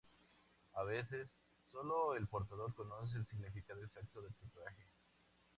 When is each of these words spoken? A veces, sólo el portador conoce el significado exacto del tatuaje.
A 0.77 0.83
veces, 0.83 1.27
sólo 1.71 2.15
el 2.15 2.25
portador 2.25 2.73
conoce 2.73 3.17
el 3.17 3.27
significado 3.27 3.83
exacto 3.83 4.19
del 4.23 4.33
tatuaje. 4.33 4.87